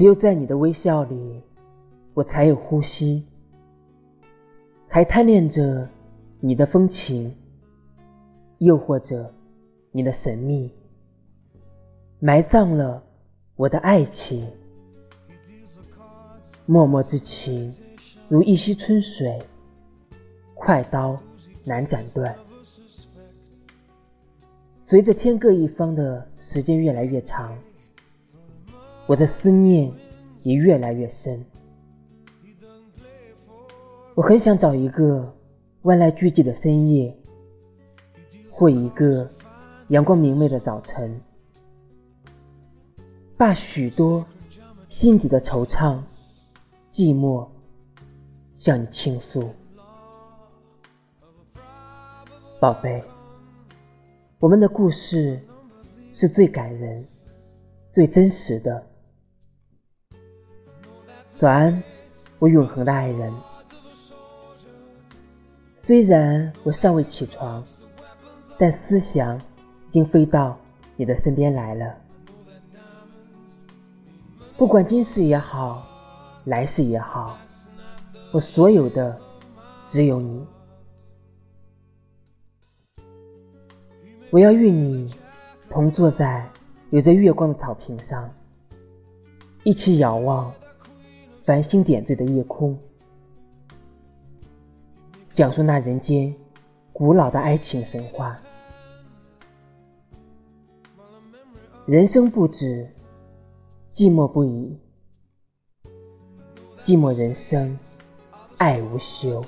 [0.00, 1.42] 只有在你的微笑里，
[2.14, 3.22] 我才有呼吸，
[4.88, 5.86] 还贪恋着
[6.40, 7.36] 你的风情，
[8.56, 9.30] 诱惑着
[9.92, 10.72] 你的神秘，
[12.18, 13.02] 埋葬了
[13.56, 14.48] 我的爱情。
[16.64, 17.70] 脉脉之情，
[18.26, 19.38] 如一溪春水，
[20.54, 21.20] 快刀
[21.62, 22.34] 难斩断。
[24.86, 27.54] 随着天各一方的时间越来越长，
[29.10, 29.92] 我的思念
[30.42, 31.44] 也越来越深。
[34.14, 35.34] 我很想找一个
[35.82, 37.12] 万籁俱寂的深夜，
[38.48, 39.28] 或一个
[39.88, 41.20] 阳光明媚的早晨，
[43.36, 44.24] 把许多
[44.88, 45.98] 心底的惆怅。
[46.92, 47.48] 寂寞，
[48.54, 49.42] 向你倾诉，
[52.60, 53.02] 宝贝。
[54.38, 55.40] 我们的故事
[56.14, 57.04] 是最感人、
[57.92, 58.86] 最真实的。
[61.40, 61.82] 早安，
[62.38, 63.32] 我永恒的爱人。
[65.84, 67.64] 虽然我尚未起床，
[68.58, 70.54] 但思想已经飞到
[70.96, 71.94] 你的身边来了。
[74.58, 75.86] 不管今世也好。
[76.44, 77.38] 来世也好，
[78.32, 79.18] 我所有的
[79.86, 80.46] 只有你。
[84.30, 85.14] 我要与你
[85.68, 86.48] 同坐在
[86.88, 88.28] 有着月光的草坪上，
[89.64, 90.52] 一起遥望
[91.50, 92.78] 繁星点缀的夜空，
[95.34, 96.32] 讲述那人间
[96.92, 98.40] 古老的爱情神话。
[101.86, 102.88] 人生不止，
[103.92, 104.78] 寂寞不已。
[106.84, 107.76] 寂寞人生，
[108.58, 109.44] 爱无休。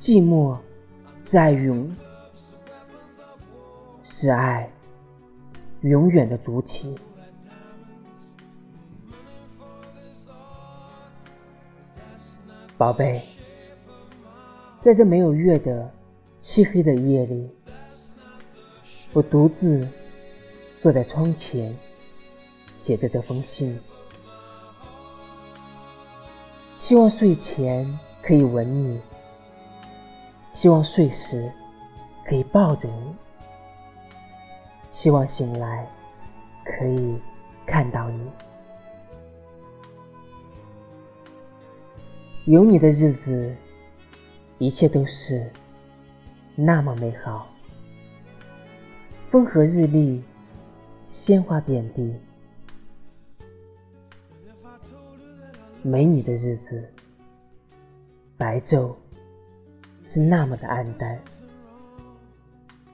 [0.00, 0.56] 寂寞
[1.24, 1.94] 是爱永，
[4.02, 4.72] 是爱
[5.82, 6.94] 永远的主体。
[12.78, 13.20] 宝贝，
[14.80, 15.92] 在这没有月的
[16.40, 17.50] 漆黑的夜里，
[19.12, 19.88] 我独自
[20.80, 21.74] 坐在窗前，
[22.78, 23.76] 写着这封信。
[26.78, 29.00] 希望睡前可以吻你，
[30.54, 31.52] 希望睡时
[32.24, 33.16] 可以抱着你，
[34.92, 35.84] 希望醒来
[36.64, 37.20] 可以
[37.66, 38.20] 看到你。
[42.48, 43.54] 有你的日子，
[44.56, 45.50] 一切都是
[46.56, 47.46] 那么美好。
[49.30, 50.22] 风和日丽，
[51.10, 52.14] 鲜花遍地。
[55.82, 56.90] 没你的日子，
[58.38, 58.94] 白昼
[60.06, 61.20] 是那么的暗淡，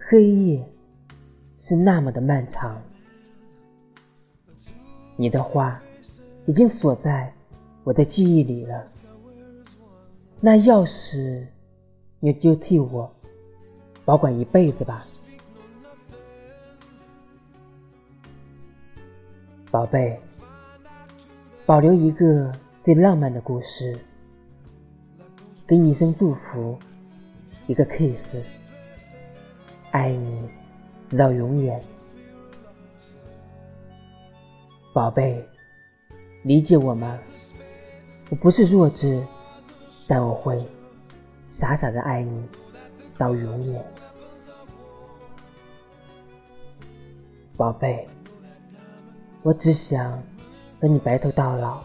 [0.00, 0.68] 黑夜
[1.60, 2.82] 是那么的漫长。
[5.14, 5.80] 你的话
[6.46, 7.32] 已经锁在
[7.84, 8.84] 我的记忆里了，
[10.40, 11.46] 那钥匙
[12.20, 13.10] 你就替我
[14.04, 15.02] 保管一辈子吧，
[19.70, 20.18] 宝贝，
[21.64, 22.52] 保留一个。
[22.84, 23.98] 最浪漫的故事，
[25.66, 26.78] 给你一声祝福，
[27.66, 28.16] 一个 kiss，
[29.90, 30.48] 爱你
[31.10, 31.82] 直到永远，
[34.92, 35.44] 宝贝，
[36.44, 37.18] 理解我吗？
[38.30, 39.20] 我不是弱智，
[40.08, 40.64] 但我会
[41.50, 42.48] 傻傻的爱你
[43.18, 43.84] 到永远，
[47.56, 48.06] 宝贝，
[49.42, 50.22] 我只想
[50.80, 51.82] 和你白头到老。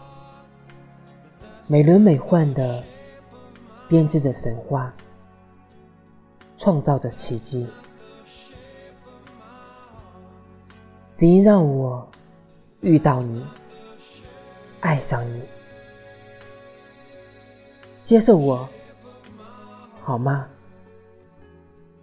[1.68, 2.84] 美轮美奂的
[3.88, 4.92] 编织着神话，
[6.58, 7.66] 创造着奇迹，
[11.16, 12.06] 只因让我
[12.82, 13.46] 遇到你，
[14.80, 15.42] 爱上你，
[18.12, 18.68] 接受我
[20.02, 20.46] 好吗，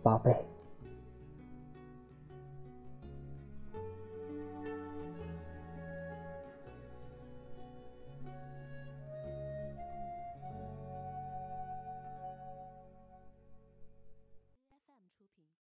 [0.02, 0.36] 宝贝？